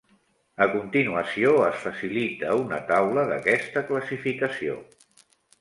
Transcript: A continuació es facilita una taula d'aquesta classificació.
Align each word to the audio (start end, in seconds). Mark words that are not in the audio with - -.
A 0.65 0.67
continuació 0.75 1.51
es 1.67 1.77
facilita 1.83 2.55
una 2.63 2.81
taula 2.89 3.29
d'aquesta 3.33 3.87
classificació. 3.91 4.83